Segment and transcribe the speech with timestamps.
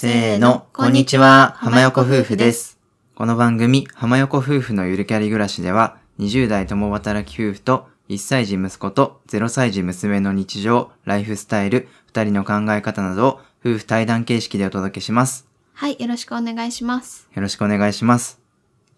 [0.00, 2.78] せーの、こんにちは、浜横夫婦です。
[3.16, 15.48] この番組、浜横夫婦のゆるキャリ暮らしでは、20代共働き夫婦と1歳児息子と0歳児娘の日常、ライフスタイル、2人の考え方などを夫婦対談形式でお届けします。
[15.72, 17.28] はい、よろしくお願いします。
[17.34, 18.40] よろしくお願いします。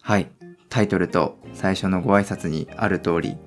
[0.03, 0.31] はい。
[0.69, 3.39] タイトルと最初のご挨拶にある通り、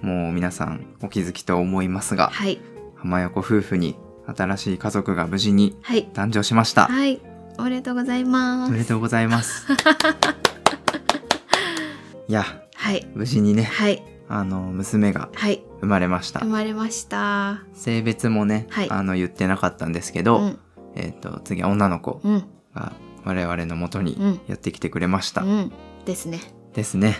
[0.00, 2.62] もう皆さんお気づきと思いますが、はい、
[2.96, 3.94] 浜横夫婦に
[4.26, 6.86] 新しい家族が無事にはい、誕生しました。
[6.86, 7.20] はい、
[7.58, 8.66] おめでとうございま。
[8.66, 9.66] おめですとうございます。
[12.28, 16.46] いや、はい、無事にね、はい、あの、娘がはい、生まれました生。
[16.46, 17.62] まれました。
[17.74, 20.58] 性別もね、はいあの、言ってなかったんですけど、うん、
[20.94, 22.44] えっ、と、次は女の子うん、
[22.74, 22.92] が
[23.24, 25.42] 我々の元にうんやってきてくれました。
[25.42, 25.72] うん、
[26.04, 26.40] ですね。
[26.74, 27.18] ですね。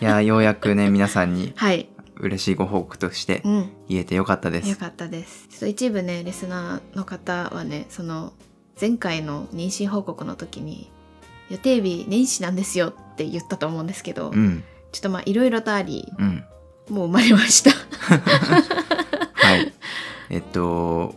[0.00, 4.68] いや、ようやくね、皆さんに はい、嬉しいご報告としてうん、言えてよかったです。
[4.68, 5.48] よかったです。
[5.48, 8.32] ちょっと一部ね、リスナーの方はね、その
[8.80, 10.90] 前回の妊娠報告の時に
[11.50, 16.44] 予定日年始なんですよって言ったと思うんですけど、うん、ちょっとまあいろいろとあり、うん。
[16.88, 17.70] もう生まれました。
[19.34, 19.72] はい。
[20.30, 21.14] えっと、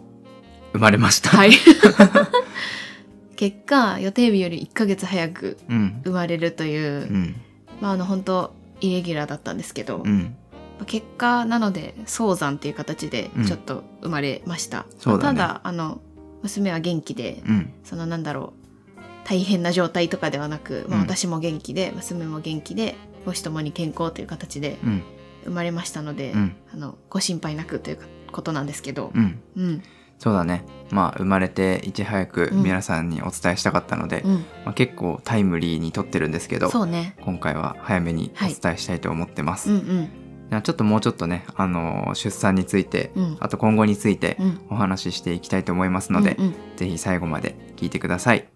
[0.74, 1.30] 生まれました。
[1.30, 1.52] はい。
[3.36, 6.02] 結果予定日より1ヶ月早くうん。
[6.04, 7.36] 生まれるという、うん。
[7.82, 10.36] まああの本当イレギュラーだったんですけど、うん。
[10.78, 16.02] まあ結果なので早産っていう形でうんちょっと生まれました、そうだねただあの
[16.42, 17.74] 娘は元気で、うん。
[17.84, 18.54] そのなんだろ
[18.98, 25.04] う大変な状態とかではなく、まあ、うん私も元気で娘も元気で母子ともに健康という形でうん。
[25.44, 26.56] 生まれましたので、うん。
[26.74, 28.00] あのご心配なくという
[28.32, 29.42] ことなんですけどう、ん。
[29.56, 29.84] うん
[30.20, 30.66] そうだね。
[30.90, 34.34] まあ、生まれていち早くうん皆さんにお伝えしたかったので、うん、
[34.66, 39.70] まあ、結構タイムリーに撮ってるんですけど、ね今回は早めにお伝えしたいと思ってます。
[39.70, 43.38] うんうんじゃあちょっともうちょっとね、あの出産について、うん。
[43.40, 44.62] あと今後についてうん。
[44.70, 46.56] お話ししていきたいと思いますので、うんうん。
[46.78, 48.48] ぜひ最後まで聞いてください。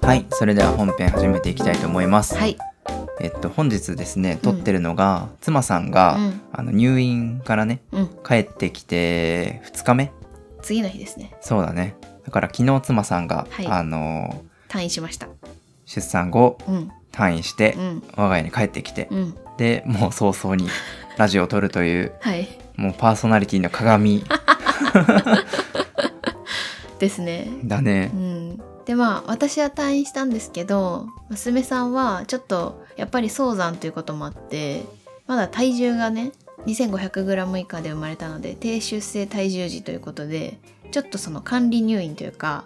[0.00, 2.34] はい、それでは本編始めていきたいと思います。
[2.34, 2.56] はい、
[3.20, 6.40] えっと本日ですね、撮ってるのが、妻さんが、うん。
[6.52, 10.12] あの入院からね、うん、帰ってきて2日目。
[10.62, 11.36] 次の日ですね。
[11.40, 11.94] そうだね。
[12.28, 13.66] だから昨日妻さんが、はい。
[13.66, 15.28] あの退院しました。
[15.86, 16.92] 出産後うん。
[17.10, 18.02] 退院してうん。
[18.16, 19.34] 我が家に帰ってきて、うん。
[19.56, 20.68] でもう早々に
[21.16, 22.46] ラジオを撮るというはい。
[22.76, 24.22] もうパーソナリティの鏡。
[27.00, 27.48] ですね。
[27.64, 28.10] だね。
[28.12, 28.16] う。
[28.18, 28.60] ん。
[28.84, 34.84] でまあ私は退院したんですけど娘さんはちょっとやっぱり早産ということもあって
[35.26, 36.32] まだ体重がね
[36.66, 40.58] 2500g 以下で生まれたので低出生体重児ということで
[40.90, 42.64] ちょっとその管理入院というか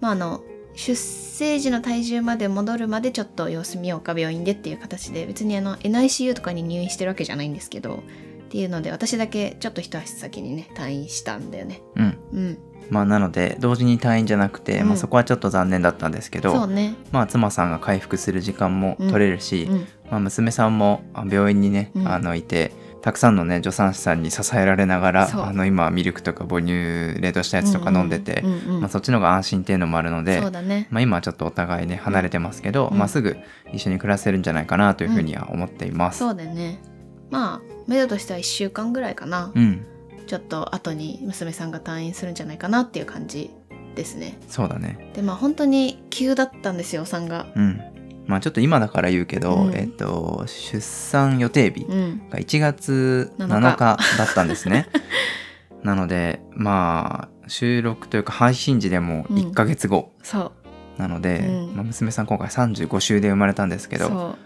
[0.00, 0.42] まああの
[0.74, 8.02] 出生時の体重まで戻るまでちょっと様子見ようか病院でっていう形で別にあの NICU とかに入院してるわけじゃないんですけど
[8.50, 11.82] っていうので私だけちょっと一足先にね退院したんだよね。
[11.94, 12.18] うん。
[12.32, 12.58] うん。
[12.90, 14.88] まあなので同時に退院じゃなくて、うん。
[14.88, 16.96] まあ、そこはちょっと残念だったんですけど、ね。
[17.12, 19.86] まあ妻さんが回復する時間も取れるし、うん。
[20.10, 22.08] まあ、娘さんもあ病院にね、うん。
[22.08, 22.72] あのいて
[23.02, 26.72] たくさんのね助産師さんに支えられながらあの今はミルクとか母乳
[27.20, 30.86] 冷凍したやつとか飲んでて、うんうんうんまあ、そっちの方が安心っていうのもあるのでそうだね。
[30.90, 33.36] まあ、今はちょっとお互いね離れてますけど、うんまあ、すぐ
[33.72, 36.18] 一緒に暮らせるんじゃないかなというふうには思っています。
[36.18, 36.82] そうだよね。
[37.30, 39.86] まあ目処としては1週間ぐらいかな、うん、
[40.26, 43.50] ちょっと後に娘さんが退院するんじゃないかなっていう感じ
[43.94, 44.38] ですね。
[44.48, 45.10] そうだね。
[45.14, 47.46] でまあ本当に急だったんですよお産が。
[47.54, 47.80] うん。
[48.26, 49.74] まあちょっと今だから言うけど、うん。
[49.74, 52.28] えっと出産予定日うん。
[52.30, 54.86] が1月7 7日日だったんですね。
[55.82, 60.12] なのでまあ収録というか配信時でも1ヶ月後。
[60.22, 60.52] そ
[60.98, 61.00] う。
[61.00, 61.76] なので、うん。
[61.76, 64.36] まあ、娘さん今回35週で生まれたんですけど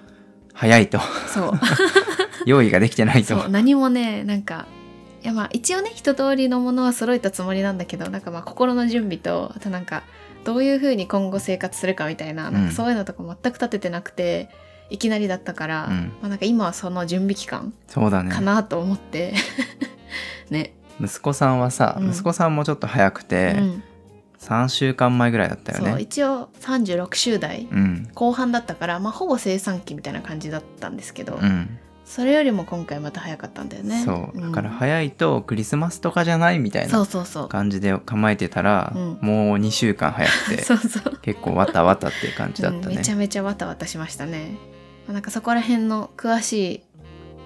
[0.53, 1.01] 早いと。
[1.29, 1.53] そう。
[2.47, 3.49] 用意ができてないと。
[3.49, 4.67] 何もねなんか
[5.25, 10.05] いやまあ一応ね一通りのものは揃えたつもりなんだけどなんかまあ心の準備とあとなんか
[10.45, 14.51] どういう風に今後生活するかみたいななんかそういうのとか全く立ててなくて、
[14.91, 15.93] いきなりだったから、うん。
[16.21, 18.31] まあ、なんか今はその準備期間そうだね。
[18.31, 19.35] かなと思って、
[20.51, 22.11] ね、息子さんはさ、うん。
[22.11, 23.83] 息子さんもちょっと早くて、うん、
[24.41, 26.03] 3週間前ぐらいだったよそうね。
[26.03, 28.09] 一応36週代うん。
[28.15, 34.03] 後半だったから、まあ、ほぼ生産期みたいな感じだったんですけど、うん、それよりも今回また早かったんだよね。
[34.05, 34.41] そう。
[34.41, 34.53] だん。
[34.53, 39.19] から早いとクリスマスとかじゃないみたいそな感じで構えてたら、うん。
[39.23, 40.65] もう2週間早くて
[41.23, 42.85] 結構わたわたっていう感じだったね。
[42.87, 43.11] うんめち。
[43.11, 44.57] ゃめちゃわたわたしましたね、
[45.07, 46.83] まあ、なんかそこら辺の詳しい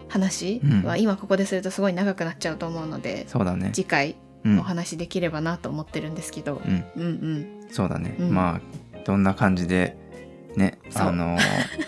[0.09, 3.71] 話は今ここでするとすごい長くなっちゃうと思うので、そうだね。
[3.73, 4.59] 次回うん。
[4.61, 7.47] お話できればなと思ってるんですけど、うん、うん、うん。
[7.71, 8.17] そうだね。
[8.19, 8.31] うん。
[8.33, 9.97] まあどんな感じで
[10.59, 11.39] ねあの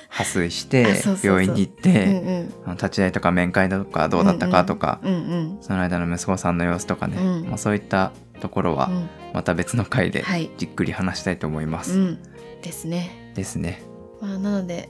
[0.08, 5.58] 破水し あて病院に行っうんて、立ち会いとか面会とかどうだったかとか、うんうん。
[5.61, 9.08] その間の息子さんの様子とかね、うんまあ、そういったところはうん。
[9.34, 10.50] また別の回ではい。
[10.56, 11.99] じっくり話したいと思います。
[11.99, 12.19] うん。
[12.62, 13.32] ですね。
[13.34, 13.82] ですね。
[14.20, 14.88] まあなので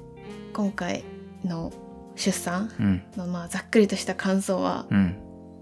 [0.52, 1.04] 今回
[1.44, 1.72] の
[2.16, 3.02] 出産うん。
[3.16, 5.16] のまあざっくりとした感想はうん。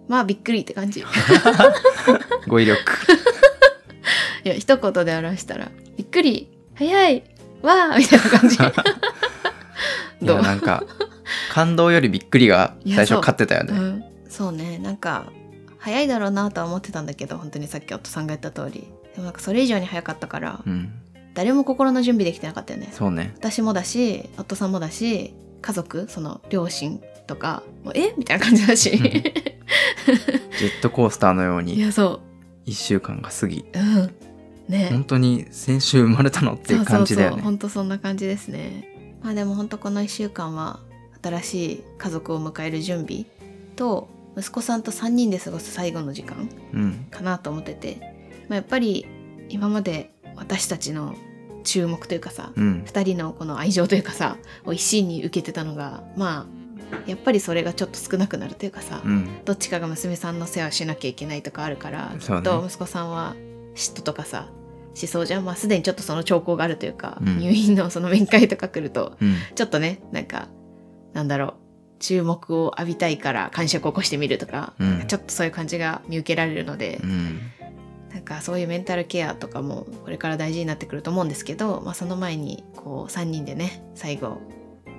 [0.08, 1.00] まあびっくりって感じ。
[1.00, 1.04] い
[2.48, 2.80] 語彙力。
[4.44, 6.54] や一言で表したらびっくり。
[6.74, 7.24] 早い
[7.62, 8.56] わーみたいな感じ。
[10.20, 10.84] いどうやなんか
[11.52, 13.72] 感動よりびっくりが最初勝ってたよね。
[13.72, 13.80] う。
[13.80, 14.78] ん、そうね。
[14.78, 15.26] なんか
[15.78, 18.88] 早いだろうなとは思ってたんだけど本当にさっき夫さんが言った通り。
[19.14, 20.92] でもなんかそれ以上に早かったから、うん、
[21.34, 22.88] 誰も心の準備できてなかったよね。
[22.92, 23.32] そうね。
[23.36, 28.14] 私もだし夫さんもだし家族その両親とかもうえ？
[28.16, 28.90] みたいな感じだし。
[28.90, 32.20] ジェットコースターのよういにやそ
[32.66, 34.14] 1週間が過ぎ、ううん
[34.68, 34.88] ね。
[34.90, 37.42] 本当に先週生まれたのっていう感じだよね。
[37.42, 39.18] 本当そんな感じですね。
[39.22, 40.80] まあでも本当この1週間は
[41.22, 43.24] 新しい家族を迎える準備
[43.76, 47.98] と息子さんと3人で過ごす最後の時間うん、かなと思ってて、
[48.48, 49.06] まあ、やっぱり
[49.48, 51.16] 今まで私たちの
[51.64, 56.58] 注目というかさ、うん、2人のこの愛情というかさを一身に受けてたのがまあ
[57.06, 63.34] やっぱりそれがちょっと少なくなるというかさ、うん、どっちかが娘さんの世話しなきゃいけないとかあるからきっと息子さんは
[63.74, 64.48] 嫉妬とかさ
[64.94, 65.44] しそうじゃん。
[65.44, 67.38] まあすでにちょっとその兆候があるというか、うん。
[67.38, 70.48] 入院のその面会とか来るとうん、ちょっとねなんか
[71.12, 71.54] なんだろう
[71.98, 75.04] 注目を浴びたいから感触を起こしてみるとか,、うん。
[75.06, 77.40] ちょっとそういう感じが見受けられるので、うん、
[78.12, 84.40] なんかそういうメンタルケアとかもこれから大事になってくると思うんですけど、まあ、その前にこう3人でね最後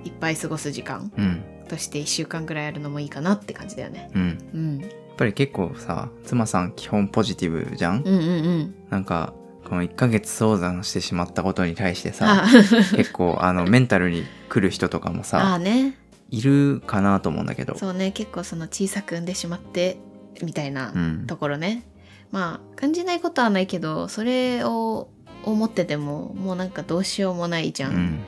[0.04, 4.10] いっぱい過ごす時間うん、として1週間ぐらいあるのもいいかなって感じだよね。
[4.14, 4.38] うん。
[4.52, 8.22] うん、やっぱり結構さ、妻さん基本ポジティブじゃん、うんうんう
[8.58, 8.74] ん。
[8.90, 9.34] なんか、
[9.70, 12.12] この1ヶ月早産してしまったことに対してあ。
[12.12, 12.44] さ、
[12.96, 15.94] 結構あのメンタルに来る人とかもあさ、あね。
[16.28, 17.78] いるかなと思うんだけど。
[17.78, 18.10] そうね。
[18.10, 19.98] 結構その小さく産んでしまって
[20.42, 21.24] みたいなうん。
[21.28, 21.84] ところね、
[22.32, 25.08] まあ感じないことはないけどそれを
[25.44, 28.18] 思っててももうなんかどうしようもないじゃん、うん、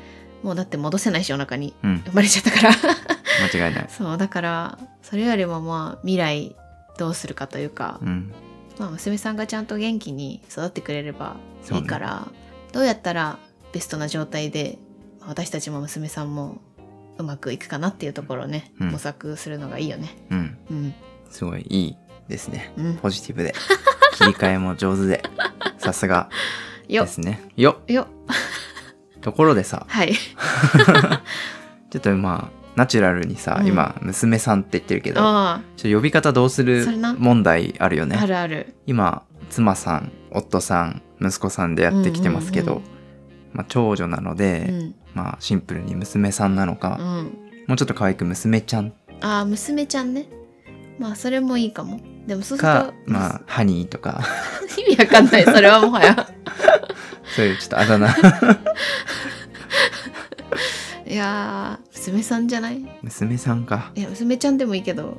[0.44, 1.74] もうだって戻せないしお腹に。
[1.82, 2.70] うん、生まれちゃったから。
[3.52, 3.86] 間違いない。
[3.88, 6.54] そうだからそれよりもまあ未来
[6.98, 8.32] どうするかというか、うん、
[8.78, 11.36] まあ、娘さんがちゃんと元気に育ってくれれば
[11.72, 12.28] いいから、
[12.72, 13.38] どうやったら
[13.72, 14.78] ベストな状態で
[15.20, 16.60] まあ私たちも娘さんも
[17.18, 18.90] うまくいくかなっていうところをね、うん。
[18.90, 20.16] 模索するのがいいよね。
[20.30, 20.94] うん、うん、
[21.30, 21.96] すごいいい
[22.28, 22.72] ですね。
[22.76, 23.54] うん、ポジティブで。
[24.14, 25.22] 切り替えも上手で。
[25.78, 26.28] さすが。
[26.88, 27.04] よ。
[27.04, 27.40] ですね。
[27.56, 27.78] よ。
[27.88, 28.08] っよ。
[29.20, 30.14] ところでさ、はい。
[31.90, 33.66] ちょっとまあ、ナチュラルにさ、うん。
[33.66, 37.14] 今、娘さんって言ってるけど、あちょっと呼び方どうするそれな。
[37.14, 38.16] 問題あるよあ、ね。
[38.20, 38.74] あるある。
[38.86, 42.84] 今、妻さん、夫さん、息子さんでやってきてますけど、うんうん
[43.52, 44.94] まあ、長女なのうで、ん。
[45.14, 47.06] まあ、シンプルに娘さんなのか、うん。
[47.66, 48.92] もうちょっと可愛く娘ちゃん。
[49.20, 50.26] ああ娘ちゃんね。
[50.98, 52.00] まあそれもいいかも。
[52.26, 54.22] でもそうするかと、まあ、ハニーとか、
[54.78, 55.44] 意味わかんない。
[55.44, 56.28] それはもはや。
[57.36, 58.08] そういうちょっとあだ名、
[61.12, 62.82] いやー娘さんじゃない？
[63.02, 63.92] 娘さんか。
[63.94, 65.18] いや娘ちゃんでもいいけど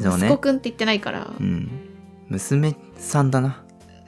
[0.00, 1.68] そうね息子くんって言ってないから、うん。
[2.28, 3.62] 娘さんだな。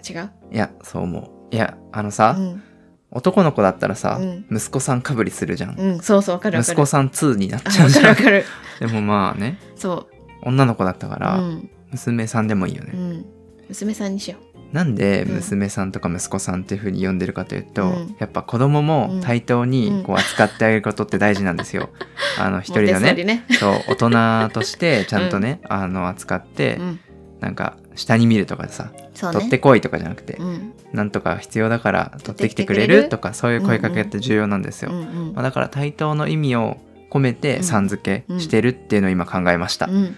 [0.08, 0.30] 違う？
[0.50, 1.20] いや、そう思
[1.52, 1.54] う。
[1.54, 2.62] いや、あのさ、うん、
[3.10, 5.78] 男の子だったらさ、うん息子さんかぶりするじゃん。
[5.78, 8.42] うん、そうそうわかるわかる息子さん2になっあちゃうじゃんわかるわ。
[8.42, 8.48] か
[8.80, 10.08] るでもまあね、そ
[10.42, 12.92] 女の子だったかうら、うん、娘さんでもいいよね。
[12.94, 13.26] うん、
[13.68, 14.38] 娘さんにしよ
[14.72, 15.34] なんでうん。
[15.36, 18.16] 娘さんとか息子さんっていう風に呼んでるかというと、うん。
[18.18, 21.90] やっぱ子供も対等にこう扱ってあげることって大事なんですよ。
[22.38, 23.14] あのう一人のね。
[23.24, 23.44] ね。
[23.50, 27.00] そう大人としてちゃんとね、あの扱って、うん。
[27.40, 29.10] なんか下に見るとかさ、ね。
[29.32, 30.72] 取ってこいとかじゃなくて、うん。
[30.92, 33.08] なんとか必要だから取ってきてくれるる？
[33.08, 34.90] とかそういう声かけって重要なんですよ。
[34.92, 35.32] うんうん。
[35.34, 36.78] まあ、だから対等の意味を
[37.10, 39.86] 込めてさん付けしてるっていうのを今考えました。
[39.86, 40.16] うん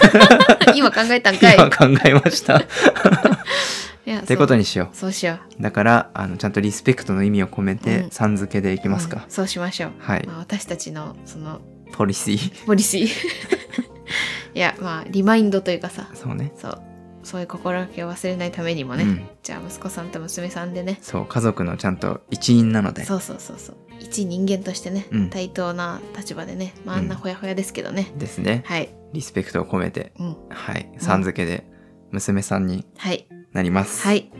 [0.74, 2.56] 今考えたんかい今考えました。
[2.56, 2.62] っ
[4.06, 5.62] いやてことににしよそうしよう。
[5.62, 9.30] だからあのちゃんとリスペクトの意味を込めうてんさん付けでいきうますかうん。
[9.30, 11.60] そうしましょう、はいまあ、私たちのその
[11.92, 12.66] ポリシー。
[12.66, 13.08] ポリシー
[14.54, 16.52] いやまあリマインドというかさそうね。
[16.56, 16.82] そう
[17.26, 19.28] そういう心がけを忘れないためにもね、うん。
[19.42, 20.98] じゃあ息子さんと娘さんでね。
[21.02, 23.04] そう家族のちゃんと一員なので。
[23.04, 23.76] そうそうそうそう。
[23.98, 25.30] 一人間としてね、うん。
[25.30, 28.62] 対等な立場でね、まあ、あんなほやほやですけどね、ですね。
[28.64, 28.94] はい。
[29.12, 30.36] リスペクトを込めて、うん。
[30.50, 31.66] はい、さん付けで
[32.12, 33.26] 娘さんにはい。
[33.52, 34.06] なります。
[34.06, 34.30] はい。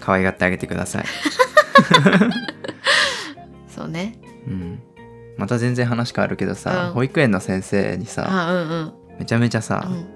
[0.00, 1.04] 可愛がってあげてください。
[3.70, 4.18] そうね。
[4.48, 4.82] うん。
[5.38, 6.92] また全然話変わるけどさ、うん。
[6.94, 8.92] 保育園の先生にさ、あうんうん。
[9.20, 10.15] めちゃめちゃさ、うん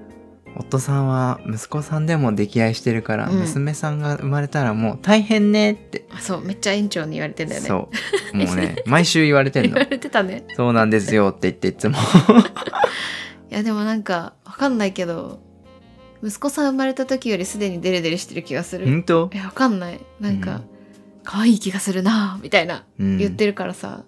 [0.56, 3.40] 夫さんは息子さんでも溺愛してるから、うん。
[3.40, 7.68] 娘さんが生まれたらもう大変ねって、あそうめっちゃ園長に言われてんだよね。
[7.68, 7.88] そ
[8.32, 8.36] う。
[8.36, 10.44] もうね毎週言われてん 言わのれてたね。
[10.56, 11.96] そうなんですよって言っていつも。
[13.50, 15.40] いやでもなんかわかんないけど
[16.22, 18.86] 息子さん生まれた時よりすでにデレデレしてる気がする。
[18.86, 19.30] 本当？
[19.32, 20.00] いやわかんない。
[20.20, 20.62] なんか、うん。
[21.24, 23.18] 可愛い気がするなみたいなうん。
[23.18, 24.04] 言ってるからさ、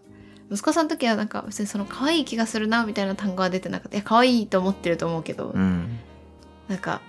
[0.50, 5.98] 息子さんの時はなんか別にその可愛い気がするなみたいな単語は出てなくていや可愛いと思ってると思うけど、うん
[6.72, 7.02] なんか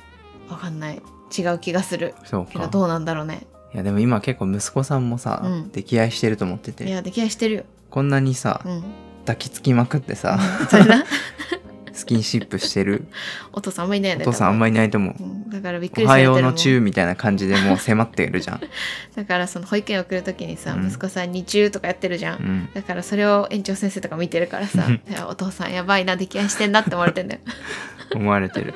[0.50, 1.02] わかんない。
[1.36, 2.14] 違う気がする。
[2.26, 2.52] そうか。
[2.52, 3.48] けどどうなんだろうね。
[3.74, 5.64] いやでも今結構息子さんもさ、うん。
[5.74, 6.86] 溺愛してると思ってて。
[6.86, 7.64] いや出来合いしてるよ。
[7.90, 8.84] こんなにさ、うん。
[9.22, 10.38] 抱きつきまくってさ、
[10.70, 11.06] それな
[12.04, 13.08] スキンシップしてる。
[13.54, 15.24] お父さんあんまいないよねお父さんあんまり、りいないと思う。
[15.24, 18.62] うんだからびっくおはようのチューみたいな感じでもう迫ってるじゃん、
[19.16, 20.88] だからその保育園送る時にさ、うん。
[20.88, 24.88] 息子さんにチューとかやってるじゃん、うん、だからそれを園長先生とか見てるからさ
[25.30, 27.42] お父さんやばいな出来合いしてんなって思われてんだよ。
[28.16, 28.74] 思われてる。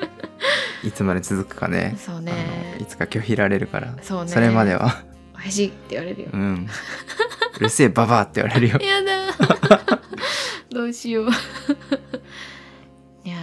[0.84, 1.96] いつまで続くかね。
[1.98, 2.32] そうね。
[2.80, 3.94] いつか拒否られるから。
[4.02, 4.30] そうね。
[4.30, 5.02] それまでは。
[5.36, 6.28] おいしいって言われるよ。
[6.32, 6.68] うん。
[7.58, 8.78] うるせえババアって言われるよ。
[8.80, 9.98] やだ
[10.70, 11.28] どうしよう
[13.28, 13.36] いや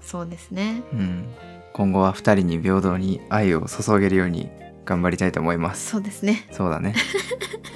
[0.00, 0.82] ーそうですね。
[0.92, 1.24] うん。
[1.72, 4.50] 今後は二人に平等に愛を注げるように
[4.84, 5.88] 頑張りたいと思います。
[5.90, 6.48] そうですね。
[6.50, 6.96] そうだね。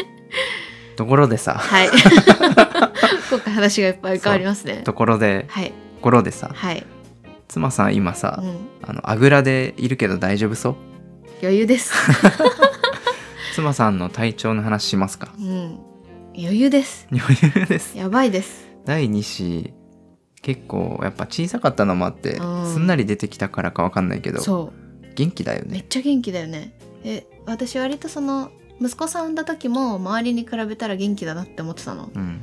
[0.97, 1.55] ところでさ。
[1.55, 1.89] はい。
[3.31, 4.83] 今回話がいっぱい変わりますね。
[4.85, 5.47] ところで。
[5.49, 5.67] はい。
[5.69, 6.51] ところでさ。
[6.53, 6.85] はい、
[7.47, 10.75] 妻さん今さ、うん、あのあぐらでいるけど大丈夫そう？
[11.41, 11.93] 余裕です。
[13.55, 15.29] 妻さんの体調の話しますか？
[15.39, 15.79] うん。
[16.37, 17.07] 余裕です。
[17.13, 17.97] 余裕です。
[17.97, 18.67] やばいです。
[18.85, 19.73] 第2子
[20.45, 22.73] 結構やっぱ小さかったのもあって、うん。
[22.73, 25.15] すんなり出てきたからかわかんないけどそう。
[25.15, 25.71] 元気だよね。
[25.71, 26.77] めっちゃ元気だよね。
[27.03, 32.11] え私割とその息子さん産んだ時も周りに比べたら元気だなって思ってたの。
[32.15, 32.41] うん。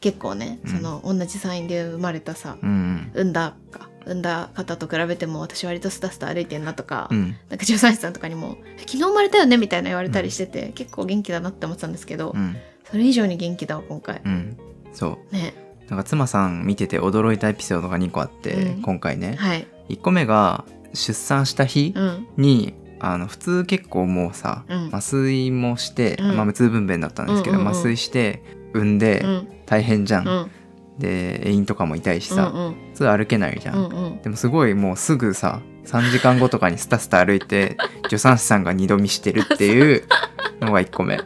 [0.00, 0.70] 結構ね、うん。
[0.70, 3.10] その同じ産院で生まれたさうん。
[3.14, 7.16] 産んだか産んだ方と比べても私割とスタスタ歩いてんなとか、うん。
[7.16, 12.56] うんなんか助産師さんとかにも「昨日生まれたよね」みたいな言われたりしてて、結構元気だなって思ってたんですけど、うん。
[12.90, 14.58] それ以上に元気だわ今回、うん。
[14.92, 15.34] そう。
[15.34, 18.82] ねなんか妻さん見てて驚いたエピソードが2個あって、うん。
[18.82, 19.36] 今回ね。
[19.38, 19.66] はい。
[19.88, 22.28] 1個目が出産した日うん。
[22.36, 24.88] に、あの普通結構もうさ、うん。
[24.88, 26.36] 麻酔もして、うん。
[26.36, 27.72] まあ無痛分娩だったんですけど、うんうんうん。
[27.72, 28.42] 麻酔して
[28.74, 29.48] 産んでうん。
[29.66, 30.50] 大変じゃん、うん。
[30.98, 34.22] で遠因とかも痛いしさ、うん普通歩けないじゃん、うんうん。
[34.22, 40.04] でもすごいもうすぐさ3時間後とかにスタスタ歩いて助産師さんが二度見してるっていう
[40.68, 41.18] のが1個目。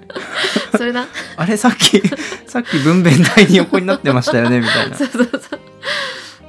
[0.76, 1.06] それな
[1.36, 2.00] あれさっき
[2.46, 4.96] さっき分娩台に横になってましたよねみたいな。
[4.96, 5.60] そうそうそう。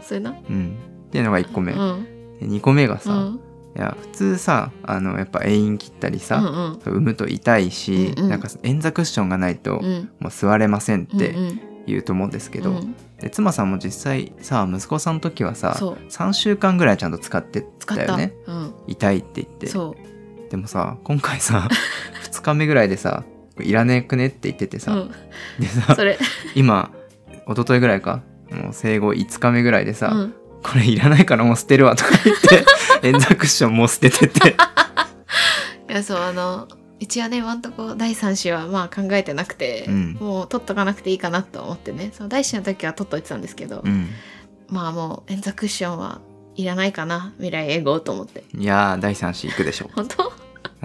[0.01, 0.77] それなうん。
[1.07, 2.05] っていうのが1個目、うん。
[2.39, 3.39] で2個目がさ、うん。
[3.75, 6.79] いや普通さあのやっぱ遠因切ったりうさ、んうん。
[6.85, 8.29] 産むと痛いし、うんうん。
[8.29, 10.09] なんか円座クッションがないとうん。
[10.19, 11.61] もう座れませんってうんうん。
[11.85, 12.95] 言うと思うんですけど、うん。
[13.19, 15.97] で妻さんも実際さ息子さんの時はさそう。
[16.09, 18.33] 3週間ぐらいちゃんと使ってたたよね。
[18.47, 18.73] うん。
[18.87, 19.67] 痛いって言って。
[19.67, 20.12] そう
[20.49, 21.67] でもさ今回さ
[22.31, 23.23] 2日目ぐらいでさ
[23.61, 25.11] 「いらねえくね」って言っててさ、うん。
[25.59, 26.17] でさそれ。
[26.55, 26.91] 今
[27.47, 28.21] 一昨日ぐらいか
[28.51, 30.33] もう生後5日目ぐらいでさ、うん。
[30.63, 32.65] これいらないからもう捨てるわとか言って
[33.07, 34.55] 円座クッションもう捨ててて。
[35.89, 36.67] いやそうあの
[36.99, 40.17] 一応ね今んとこ第3子はまあ考えてなくて、うん。
[40.19, 42.11] もう取っとかなくていいかなと思ってね。
[42.13, 44.09] その第1子の時は取っといてたんですけど、うん。
[44.69, 46.21] まあもう円座クッションは
[46.55, 48.43] いらないかな未来英語と思って。
[48.55, 50.31] いやー第3子行くでしょ 本当？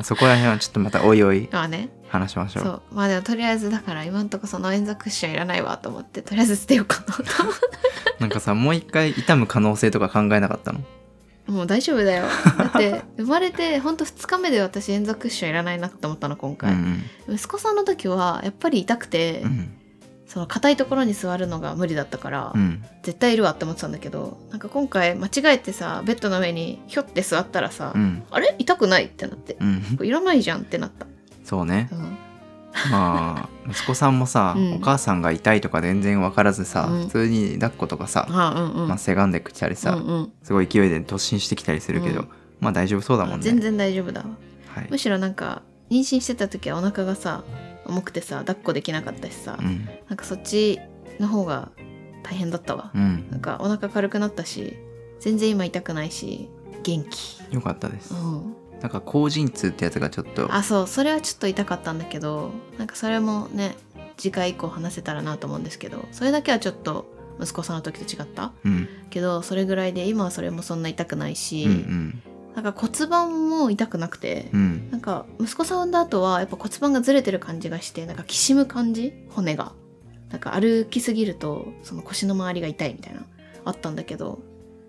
[0.03, 1.89] そこら辺はちょっとまたおいおいまあね。
[2.09, 2.63] 話しましょう。
[2.65, 2.83] そう。
[2.93, 7.15] まあでもとりあえずだから今んとこその円座クッションいらないわと思ってとりあえず捨てようかな。
[7.15, 7.23] と
[8.21, 10.79] なんかさもう一回痛む可能性とか考えなかったの？
[10.81, 12.27] てもう大丈夫だよ。
[12.59, 19.75] だって 生まれてほんと2日目で私円座クッションいらないなって思ったの今うん回、息子さんの時はやっぱり痛くて、うん
[20.29, 22.85] その硬いところに座るのが無理だったから、うん。
[23.03, 28.23] 絶対いるわって思ってたんだけどなんか今回間違えてさベッドの上にひょって座ったらさ、うん。
[28.31, 28.55] あれ？
[28.59, 29.57] 痛くないってなって。
[29.59, 29.83] うん。
[29.97, 31.07] これいらないじゃんってなった、
[31.45, 31.89] そうね。
[31.91, 31.99] うん、
[32.91, 34.75] まあ息子さんもさ、うん。
[34.75, 37.03] お母さんが痛いとか全然分からずさ、うん。
[37.05, 40.33] 普通に抱っことかさ、まあ、せがんできたりさ、うんうん。
[40.43, 42.29] すごい勢いで突進してきたりするけど、うん。
[42.61, 43.45] まあ大丈夫そうだもんね。
[43.45, 44.27] 全然大丈夫だわ。
[44.75, 44.89] はい。
[44.91, 47.45] むしろなんか妊娠してた時はお腹がさ
[47.88, 49.88] 重くてさ抱っこできなかったしさ、うん。
[50.09, 50.78] なんかそっち
[51.18, 51.71] の方が
[52.23, 53.26] 大変だったわ、うん。
[53.30, 54.76] なんかお腹軽くなったし
[55.21, 56.49] 全然今痛くないし
[56.83, 57.38] 元気。
[57.52, 58.54] よかったです、うん。
[58.80, 60.54] なんか後陣痛ってやつがちょっと。
[60.54, 60.87] あそう。
[60.87, 63.76] それはちょっと痛かったんだけどなんかそれもね
[64.16, 67.07] 次回以降話せたらなと思うんですけどそれだけはちょっと
[67.40, 68.88] 息子さんの時と違ったうん。
[69.11, 72.23] けどそれぐらいで今はそれもそんな痛くないし、うんうん
[72.61, 74.91] なんか骨盤も痛くなくて、うん。
[74.91, 79.12] なんか息子さん産んだ後はやっぱ骨盤がずれてる感じがしてなんかきしむ感じ？
[79.31, 79.73] 骨が。
[80.31, 83.23] なんか歩きすぎるとその腰の周りが痛いみたいな
[83.65, 84.41] あったんだけど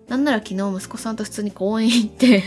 [0.08, 2.42] なんなら昨日息子さんと普通に公園行って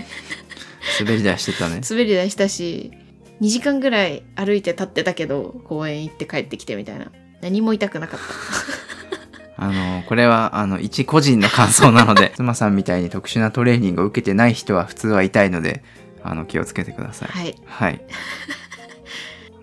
[0.99, 1.81] 滑り台してたね。
[1.89, 2.91] 滑り台したし
[3.41, 7.11] 2時間ぐらい歩いて立ってたけど公園行って帰ってきてみたいな。
[7.41, 8.25] 何も痛くなかった
[9.55, 15.83] あのこれはあの一個人の感想なので 妻さんみたいに特殊なトレーニングを受けてない人は普通は痛いので
[16.23, 17.29] あの気をつけてください。
[17.29, 17.55] はい。
[17.65, 18.01] はい。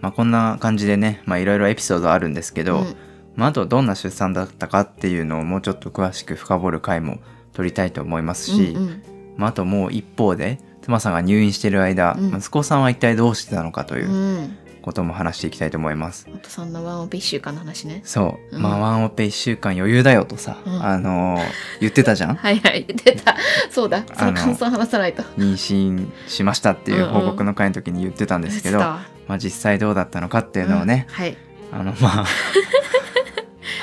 [0.00, 2.96] まあこんな感じでねまあいろいろエピソードあるんですけど、うん。
[3.36, 7.20] まあ、あとどんな出産だったかっていうのをもうちょっと詳しく深掘る回も
[7.52, 9.02] 取りたいと思いますし、うんうん。
[9.36, 12.28] まあ、あともう一方で妻さんが入院してる間、うん。
[12.36, 16.26] 息子さんは一体どうしてたのかといううんことも話していきたいと思います。
[16.34, 18.00] あとそんなワンオペ1週間の話ね。
[18.04, 18.62] そう、うん。
[18.62, 20.84] まあワンオペ1週間余裕だよとさ、うん。
[20.84, 21.42] あのー
[21.80, 22.34] 言ってたじゃん？
[22.36, 23.36] はいはい出た。
[23.70, 24.04] そうだ。
[24.06, 25.22] そあのの感想話さないと。
[25.38, 28.88] 妊娠しましたっていう報告の会の時に言ってたんですけど、出た。
[28.90, 31.36] わまあ、実際どうだったのかっていうのをね、うんはい。
[31.72, 32.24] あのまあ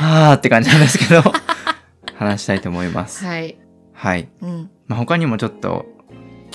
[0.04, 1.24] は あって感じなんですけど
[2.16, 3.26] 話したいと思います。
[3.26, 3.58] はい。
[3.94, 4.70] はい、うん。
[4.88, 5.86] まあ、他にもちょっと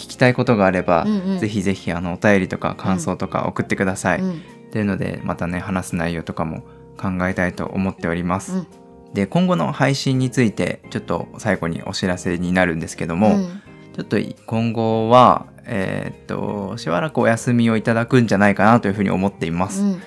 [0.02, 1.38] 聞きたいことがあれば、うんうん。
[1.38, 4.21] ぜひぜひあのお便りとか感想とか送ってください。
[4.21, 4.30] うん。
[4.32, 4.35] っ
[4.73, 6.62] ていうのでまたね話す内容とかも
[6.97, 8.52] 考えたいと思っております。
[8.52, 8.66] うん。
[9.14, 13.62] で今後の配信についてちょっと最後にお知らせになるんですけども、うん。
[13.94, 14.16] ちょっと
[14.47, 19.82] 今後はえーっとしばらくお休みをいただくんじゃないかなというふうに思っています。
[19.82, 20.02] うん。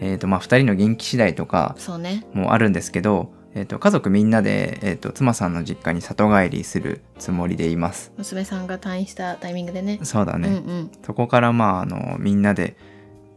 [0.00, 1.76] えーっとまあ2人の元気次第とか
[2.34, 8.12] もあるんですけど、えーっと家族みんなで、えーっと妻さんの実家に里帰りするつもりでいます。
[8.16, 10.48] 娘さんが退院したタイミングでねそうだね。
[10.48, 12.76] うんうんそこからまああのみんなで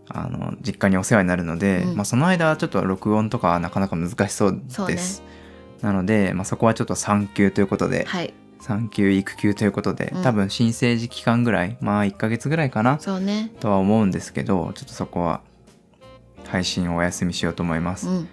[0.10, 5.24] あの実家にお世話になるので、うんまあ、その間はちょっと録音とかはなかなか難しそうそうねです。
[5.82, 15.42] なので、まあ、そこはちょっと産休ということで、はい産休育休ということで、うん多分新生児期間ぐらいまあ1ヶ月ぐらいかなそうねとは思うんですけどちょっとそこは
[16.46, 18.08] 配信をお休みしようと思います。
[18.08, 18.28] うん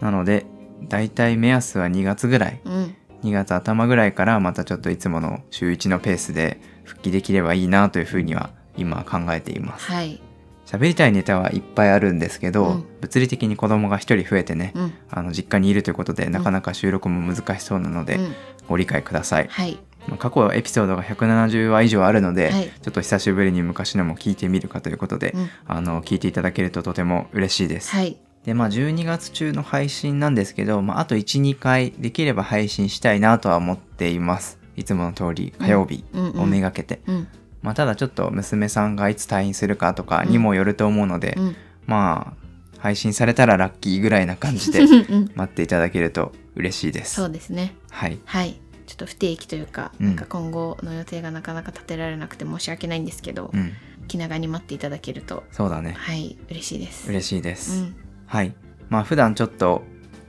[0.00, 0.46] なので
[0.88, 2.60] だいたい目安は2月ぐらい。
[2.64, 2.96] うん。
[3.22, 9.86] 2月頭ぐらいからまたちょっといつもの週1のペースで復帰できればいいなというふうには今考えています。
[9.90, 10.20] はい。
[10.66, 12.84] 喋りたいネタはいっぱいあるんですけど、うん。
[13.00, 14.92] 物理的に子供が一人増えてね、うん。
[15.10, 18.34] あの実家にいるということでなかなか収録も難しそうなので、うん。
[18.68, 19.78] ご理解ください、はい。
[20.08, 22.68] まあ過去エピソードが170話以上あるので、はい。
[22.68, 25.50] ちょっと久しぶりに昔のも聞いてみるかということで、うん。
[25.66, 34.58] あの聞いていただけるととても嬉しいです、はいでまあ12月中の配信なんですけど、まあ、あと12回できれば配信したいなとは思っています。
[34.76, 36.40] いつもの通り火曜日うんうん。
[36.40, 37.28] をめがけて、うん。
[37.60, 41.56] まあ、ただちょっと娘さんがいつ退院するかとかにもよると思うので、うん。
[41.86, 42.40] まあ
[42.78, 44.84] 配信されたらラッキーぐらいな感じでう
[45.16, 47.16] ん待っていただけると嬉しいです。
[47.16, 47.74] そうですね。
[47.90, 48.18] はい。
[48.24, 48.58] はい。
[48.86, 50.06] ちょっと不定期というか、うん。
[50.06, 53.72] なんか今後の予定がなかなか立てられなくて申し訳ないんですけど、うん。
[54.08, 55.92] 気長に待っていただけるとそうだね。
[55.92, 57.08] はい嬉しいです。
[57.08, 57.82] 嬉しいでうす。
[57.82, 57.94] ん
[58.30, 58.54] はい。
[58.88, 59.82] まあ普段ちょっと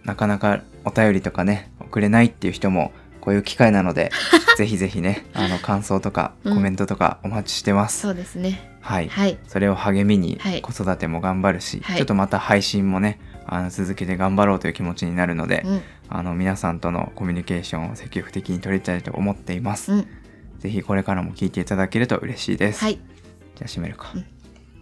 [0.03, 4.11] なかなかお便りとかね送れないっていう人もこういう機会なので
[4.57, 8.01] ぜひぜひねあの感想とかコうんメントとかお待ちしてます。
[8.01, 9.07] そうですねはい。
[9.07, 15.81] はいそれを励みにはい子育ても頑張るし、はいちょっとまた配信もねあの続けて頑張ろうという気持ちになるので、うん
[16.13, 19.93] あの皆さんとのコミュニケーションを積極的に取りたいと思っています。
[19.93, 20.07] うん
[20.59, 22.83] ぜひこれからも聞いていただけると嬉しいです。
[22.83, 24.11] はいじゃあ締めるか。
[24.15, 24.25] うん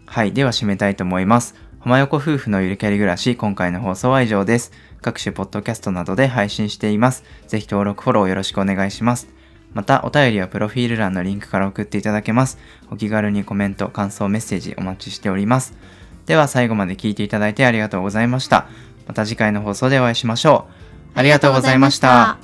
[0.05, 0.33] はい。
[0.33, 1.53] では締めたいと思います。
[1.89, 4.71] 浜横夫婦のゆるキャリ暮らし、今回の放送は以上です。
[5.01, 7.23] 各種ポッドキャストなどで配信しています。
[7.47, 9.27] ぜひ登録、フォローよろしくお願いします。
[9.73, 12.59] また、お便りはプロフィール欄のリンクから送っていただけます。
[12.91, 15.73] お気軽にコメント、感想、メッセージお待ちしております。
[16.27, 18.67] では最後まで聞いていただいてありがとうございました。
[19.07, 20.67] また次回の放送でお会いしましょ
[21.15, 21.17] う。
[21.17, 22.37] ありがとうございました。